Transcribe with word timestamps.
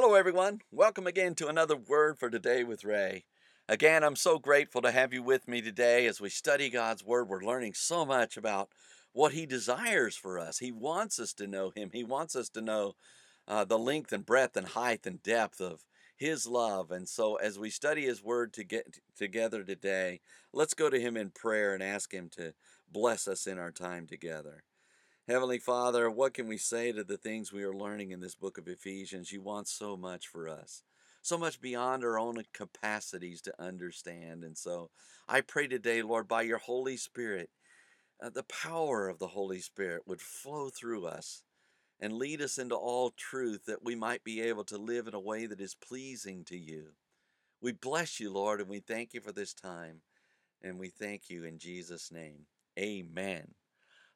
Hello, 0.00 0.14
everyone. 0.14 0.60
Welcome 0.70 1.08
again 1.08 1.34
to 1.34 1.48
another 1.48 1.74
Word 1.74 2.20
for 2.20 2.30
Today 2.30 2.62
with 2.62 2.84
Ray. 2.84 3.24
Again, 3.68 4.04
I'm 4.04 4.14
so 4.14 4.38
grateful 4.38 4.80
to 4.82 4.92
have 4.92 5.12
you 5.12 5.24
with 5.24 5.48
me 5.48 5.60
today 5.60 6.06
as 6.06 6.20
we 6.20 6.28
study 6.28 6.70
God's 6.70 7.04
Word. 7.04 7.28
We're 7.28 7.42
learning 7.42 7.74
so 7.74 8.06
much 8.06 8.36
about 8.36 8.68
what 9.12 9.32
He 9.32 9.44
desires 9.44 10.14
for 10.14 10.38
us. 10.38 10.60
He 10.60 10.70
wants 10.70 11.18
us 11.18 11.32
to 11.32 11.48
know 11.48 11.72
Him, 11.74 11.90
He 11.92 12.04
wants 12.04 12.36
us 12.36 12.48
to 12.50 12.60
know 12.60 12.94
uh, 13.48 13.64
the 13.64 13.76
length 13.76 14.12
and 14.12 14.24
breadth 14.24 14.56
and 14.56 14.68
height 14.68 15.04
and 15.04 15.20
depth 15.20 15.60
of 15.60 15.84
His 16.16 16.46
love. 16.46 16.92
And 16.92 17.08
so, 17.08 17.34
as 17.34 17.58
we 17.58 17.68
study 17.68 18.06
His 18.06 18.22
Word 18.22 18.52
to 18.52 18.62
get 18.62 19.00
together 19.16 19.64
today, 19.64 20.20
let's 20.52 20.74
go 20.74 20.88
to 20.88 21.00
Him 21.00 21.16
in 21.16 21.30
prayer 21.30 21.74
and 21.74 21.82
ask 21.82 22.14
Him 22.14 22.30
to 22.36 22.54
bless 22.88 23.26
us 23.26 23.48
in 23.48 23.58
our 23.58 23.72
time 23.72 24.06
together. 24.06 24.62
Heavenly 25.28 25.58
Father, 25.58 26.10
what 26.10 26.32
can 26.32 26.48
we 26.48 26.56
say 26.56 26.90
to 26.90 27.04
the 27.04 27.18
things 27.18 27.52
we 27.52 27.62
are 27.62 27.74
learning 27.74 28.12
in 28.12 28.20
this 28.20 28.34
book 28.34 28.56
of 28.56 28.66
Ephesians? 28.66 29.30
You 29.30 29.42
want 29.42 29.68
so 29.68 29.94
much 29.94 30.26
for 30.26 30.48
us, 30.48 30.84
so 31.20 31.36
much 31.36 31.60
beyond 31.60 32.02
our 32.02 32.18
own 32.18 32.42
capacities 32.54 33.42
to 33.42 33.62
understand. 33.62 34.42
And 34.42 34.56
so 34.56 34.88
I 35.28 35.42
pray 35.42 35.66
today, 35.66 36.00
Lord, 36.00 36.28
by 36.28 36.40
your 36.42 36.56
Holy 36.56 36.96
Spirit, 36.96 37.50
uh, 38.22 38.30
the 38.30 38.44
power 38.44 39.06
of 39.06 39.18
the 39.18 39.26
Holy 39.26 39.60
Spirit 39.60 40.04
would 40.06 40.22
flow 40.22 40.70
through 40.70 41.04
us 41.04 41.42
and 42.00 42.14
lead 42.14 42.40
us 42.40 42.56
into 42.56 42.74
all 42.74 43.10
truth 43.10 43.66
that 43.66 43.84
we 43.84 43.94
might 43.94 44.24
be 44.24 44.40
able 44.40 44.64
to 44.64 44.78
live 44.78 45.06
in 45.06 45.14
a 45.14 45.20
way 45.20 45.44
that 45.44 45.60
is 45.60 45.74
pleasing 45.74 46.42
to 46.46 46.56
you. 46.56 46.92
We 47.60 47.72
bless 47.72 48.18
you, 48.18 48.32
Lord, 48.32 48.62
and 48.62 48.70
we 48.70 48.80
thank 48.80 49.12
you 49.12 49.20
for 49.20 49.32
this 49.32 49.52
time. 49.52 50.00
And 50.62 50.78
we 50.78 50.88
thank 50.88 51.28
you 51.28 51.44
in 51.44 51.58
Jesus' 51.58 52.10
name. 52.10 52.46
Amen. 52.78 53.57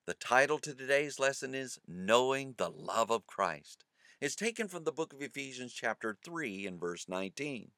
The 0.05 0.15
title 0.15 0.59
to 0.59 0.75
today's 0.75 1.21
lesson 1.21 1.55
is 1.55 1.79
Knowing 1.87 2.57
the 2.57 2.71
Love 2.71 3.13
of 3.13 3.25
Christ. 3.29 3.85
It's 4.21 4.35
taken 4.35 4.67
from 4.67 4.83
the 4.83 4.91
book 4.91 5.13
of 5.13 5.23
Ephesians, 5.23 5.73
chapter 5.73 6.19
3, 6.25 6.67
and 6.67 6.81
verse 6.81 7.09
19. 7.09 7.71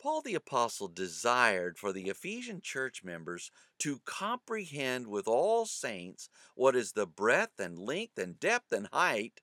Paul 0.00 0.22
the 0.22 0.36
Apostle 0.36 0.86
desired 0.86 1.78
for 1.78 1.92
the 1.92 2.04
Ephesian 2.04 2.60
church 2.60 3.02
members 3.02 3.50
to 3.80 4.02
comprehend 4.04 5.08
with 5.08 5.26
all 5.26 5.66
saints 5.66 6.28
what 6.54 6.76
is 6.76 6.92
the 6.92 7.08
breadth 7.08 7.58
and 7.58 7.76
length 7.76 8.18
and 8.18 8.38
depth 8.38 8.70
and 8.70 8.88
height 8.92 9.40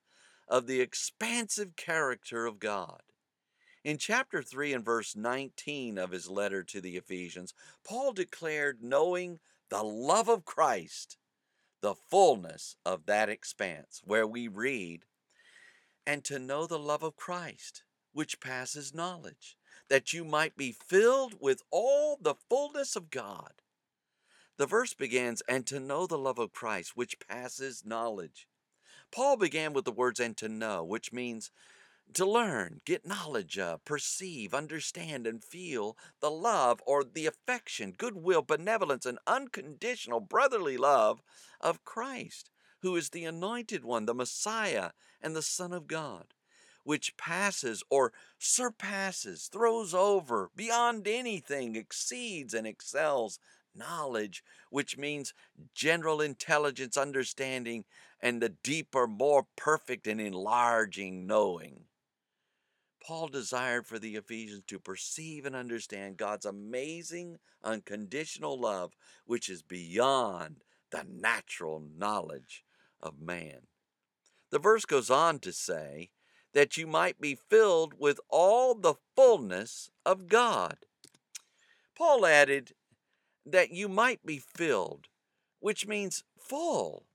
of 0.48 0.66
the 0.66 0.80
expansive 0.80 1.76
character 1.76 2.46
of 2.46 2.58
God. 2.58 3.02
In 3.84 3.98
chapter 3.98 4.42
3 4.42 4.72
and 4.72 4.84
verse 4.86 5.14
19 5.14 5.98
of 5.98 6.12
his 6.12 6.30
letter 6.30 6.62
to 6.62 6.80
the 6.80 6.96
Ephesians, 6.96 7.52
Paul 7.86 8.14
declared 8.14 8.82
knowing 8.82 9.40
the 9.68 9.82
love 9.82 10.30
of 10.30 10.46
Christ 10.46 11.18
the 11.84 11.94
fullness 11.94 12.76
of 12.86 13.04
that 13.04 13.28
expanse, 13.28 14.00
where 14.06 14.26
we 14.26 14.48
read, 14.48 15.04
and 16.06 16.24
to 16.24 16.38
know 16.38 16.66
the 16.66 16.78
love 16.78 17.02
of 17.02 17.14
Christ, 17.14 17.82
which 18.14 18.40
passes 18.40 18.94
knowledge, 18.94 19.58
that 19.90 20.10
you 20.10 20.24
might 20.24 20.56
be 20.56 20.72
filled 20.72 21.34
with 21.42 21.60
all 21.70 22.16
the 22.18 22.36
fullness 22.48 22.96
of 22.96 23.10
God. 23.10 23.60
The 24.56 24.64
verse 24.64 24.94
begins, 24.94 25.42
and 25.46 25.66
to 25.66 25.78
know 25.78 26.06
the 26.06 26.16
love 26.16 26.38
of 26.38 26.52
Christ, 26.52 26.96
which 26.96 27.18
passes 27.28 27.84
knowledge. 27.84 28.48
Paul 29.12 29.36
began 29.36 29.74
with 29.74 29.84
the 29.84 29.92
words, 29.92 30.20
and 30.20 30.34
to 30.38 30.48
know, 30.48 30.82
which 30.82 31.12
means 31.12 31.50
to 32.12 32.24
learn, 32.24 32.80
get 32.84 33.06
knowledge 33.06 33.58
of, 33.58 33.84
perceive, 33.84 34.54
understand, 34.54 35.26
and 35.26 35.42
feel 35.42 35.96
the 36.20 36.30
love 36.30 36.80
or 36.86 37.02
the 37.02 37.26
affection, 37.26 37.92
goodwill, 37.96 38.42
benevolence, 38.42 39.04
and 39.04 39.18
unconditional 39.26 40.20
brotherly 40.20 40.76
love 40.76 41.22
of 41.60 41.84
Christ, 41.84 42.50
who 42.82 42.94
is 42.94 43.10
the 43.10 43.24
anointed 43.24 43.84
one, 43.84 44.06
the 44.06 44.14
Messiah, 44.14 44.90
and 45.20 45.34
the 45.34 45.42
Son 45.42 45.72
of 45.72 45.88
God, 45.88 46.26
which 46.84 47.16
passes 47.16 47.82
or 47.90 48.12
surpasses, 48.38 49.48
throws 49.52 49.92
over, 49.92 50.50
beyond 50.54 51.08
anything, 51.08 51.74
exceeds 51.74 52.54
and 52.54 52.66
excels 52.66 53.40
knowledge, 53.74 54.44
which 54.70 54.96
means 54.96 55.34
general 55.74 56.20
intelligence, 56.20 56.96
understanding, 56.96 57.84
and 58.20 58.40
the 58.40 58.50
deeper, 58.50 59.08
more 59.08 59.46
perfect 59.56 60.06
and 60.06 60.20
enlarging 60.20 61.26
knowing. 61.26 61.86
Paul 63.04 63.28
desired 63.28 63.86
for 63.86 63.98
the 63.98 64.16
Ephesians 64.16 64.64
to 64.68 64.78
perceive 64.78 65.44
and 65.44 65.54
understand 65.54 66.16
God's 66.16 66.46
amazing, 66.46 67.36
unconditional 67.62 68.58
love, 68.58 68.94
which 69.26 69.50
is 69.50 69.62
beyond 69.62 70.62
the 70.90 71.04
natural 71.06 71.82
knowledge 71.98 72.64
of 73.02 73.20
man. 73.20 73.66
The 74.50 74.58
verse 74.58 74.86
goes 74.86 75.10
on 75.10 75.38
to 75.40 75.52
say, 75.52 76.10
that 76.54 76.76
you 76.76 76.86
might 76.86 77.20
be 77.20 77.34
filled 77.34 77.94
with 77.98 78.20
all 78.30 78.74
the 78.74 78.94
fullness 79.16 79.90
of 80.06 80.28
God. 80.28 80.78
Paul 81.96 82.24
added, 82.24 82.72
that 83.44 83.70
you 83.70 83.88
might 83.88 84.24
be 84.24 84.38
filled, 84.38 85.08
which 85.58 85.86
means 85.86 86.24
full, 86.38 87.06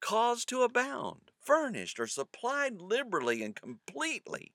caused 0.00 0.48
to 0.50 0.62
abound, 0.62 1.30
furnished 1.40 1.98
or 1.98 2.06
supplied 2.06 2.82
liberally 2.82 3.42
and 3.42 3.54
completely 3.54 4.52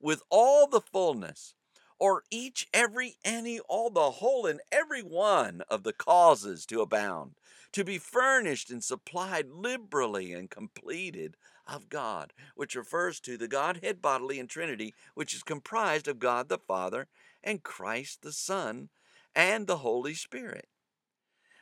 with 0.00 0.22
all 0.30 0.66
the 0.66 0.80
fullness, 0.80 1.54
or 1.98 2.22
each, 2.30 2.68
every, 2.72 3.16
any, 3.24 3.58
all, 3.60 3.90
the 3.90 4.12
whole, 4.12 4.46
and 4.46 4.60
every 4.70 5.02
one 5.02 5.62
of 5.68 5.82
the 5.82 5.92
causes 5.92 6.64
to 6.66 6.80
abound, 6.80 7.32
to 7.72 7.84
be 7.84 7.98
furnished 7.98 8.70
and 8.70 8.82
supplied 8.82 9.48
liberally 9.50 10.32
and 10.32 10.50
completed 10.50 11.36
of 11.66 11.88
God, 11.88 12.32
which 12.54 12.74
refers 12.74 13.20
to 13.20 13.36
the 13.36 13.48
Godhead 13.48 14.00
bodily 14.00 14.38
and 14.38 14.48
Trinity, 14.48 14.94
which 15.14 15.34
is 15.34 15.42
comprised 15.42 16.08
of 16.08 16.18
God 16.18 16.48
the 16.48 16.58
Father 16.58 17.08
and 17.42 17.62
Christ 17.62 18.22
the 18.22 18.32
Son 18.32 18.88
and 19.34 19.66
the 19.66 19.78
Holy 19.78 20.14
Spirit. 20.14 20.68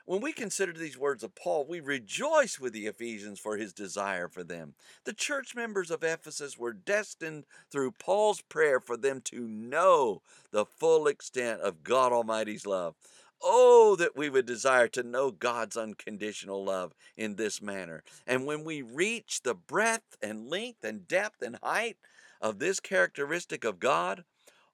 When 0.06 0.20
we 0.20 0.32
consider 0.32 0.72
these 0.72 0.96
words 0.96 1.24
of 1.24 1.34
Paul, 1.34 1.66
we 1.68 1.80
rejoice 1.80 2.60
with 2.60 2.72
the 2.72 2.86
Ephesians 2.86 3.40
for 3.40 3.56
his 3.56 3.72
desire 3.72 4.28
for 4.28 4.44
them. 4.44 4.74
The 5.04 5.12
church 5.12 5.56
members 5.56 5.90
of 5.90 6.04
Ephesus 6.04 6.56
were 6.56 6.72
destined 6.72 7.44
through 7.72 7.90
Paul's 7.90 8.40
prayer 8.40 8.78
for 8.78 8.96
them 8.96 9.20
to 9.22 9.48
know 9.48 10.22
the 10.52 10.64
full 10.64 11.08
extent 11.08 11.60
of 11.60 11.82
God 11.82 12.12
Almighty's 12.12 12.64
love. 12.64 12.94
Oh, 13.42 13.96
that 13.98 14.16
we 14.16 14.30
would 14.30 14.46
desire 14.46 14.86
to 14.88 15.02
know 15.02 15.32
God's 15.32 15.76
unconditional 15.76 16.64
love 16.64 16.94
in 17.16 17.34
this 17.34 17.60
manner. 17.60 18.04
And 18.28 18.46
when 18.46 18.62
we 18.62 18.82
reach 18.82 19.42
the 19.42 19.54
breadth 19.54 20.16
and 20.22 20.48
length 20.48 20.84
and 20.84 21.08
depth 21.08 21.42
and 21.42 21.58
height 21.60 21.96
of 22.40 22.60
this 22.60 22.78
characteristic 22.78 23.64
of 23.64 23.80
God, 23.80 24.22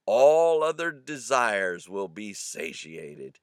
all 0.04 0.62
other 0.62 0.92
desires 0.92 1.88
will 1.88 2.08
be 2.08 2.34
satiated. 2.34 3.38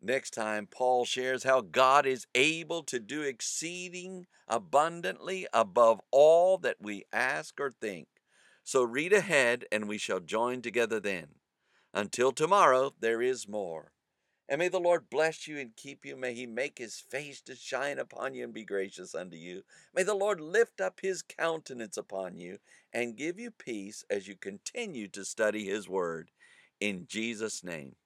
Next 0.00 0.30
time, 0.30 0.68
Paul 0.70 1.04
shares 1.04 1.42
how 1.42 1.60
God 1.60 2.06
is 2.06 2.26
able 2.34 2.84
to 2.84 3.00
do 3.00 3.22
exceeding 3.22 4.26
abundantly 4.46 5.46
above 5.52 6.00
all 6.12 6.56
that 6.58 6.76
we 6.80 7.04
ask 7.12 7.60
or 7.60 7.74
think. 7.80 8.06
So 8.62 8.82
read 8.82 9.12
ahead, 9.12 9.64
and 9.72 9.88
we 9.88 9.98
shall 9.98 10.20
join 10.20 10.62
together 10.62 11.00
then. 11.00 11.28
Until 11.92 12.32
tomorrow, 12.32 12.94
there 13.00 13.20
is 13.20 13.48
more. 13.48 13.92
And 14.48 14.60
may 14.60 14.68
the 14.68 14.80
Lord 14.80 15.10
bless 15.10 15.46
you 15.46 15.58
and 15.58 15.76
keep 15.76 16.06
you. 16.06 16.16
May 16.16 16.32
he 16.32 16.46
make 16.46 16.78
his 16.78 17.00
face 17.00 17.40
to 17.42 17.54
shine 17.54 17.98
upon 17.98 18.34
you 18.34 18.44
and 18.44 18.54
be 18.54 18.64
gracious 18.64 19.14
unto 19.14 19.36
you. 19.36 19.62
May 19.94 20.04
the 20.04 20.14
Lord 20.14 20.40
lift 20.40 20.80
up 20.80 21.00
his 21.02 21.22
countenance 21.22 21.96
upon 21.96 22.38
you 22.38 22.58
and 22.92 23.16
give 23.16 23.38
you 23.38 23.50
peace 23.50 24.04
as 24.08 24.26
you 24.26 24.36
continue 24.36 25.08
to 25.08 25.24
study 25.24 25.64
his 25.64 25.88
word. 25.88 26.30
In 26.80 27.06
Jesus' 27.06 27.62
name. 27.62 27.96